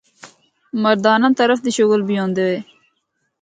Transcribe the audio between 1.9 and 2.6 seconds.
بھی ہوندے وے۔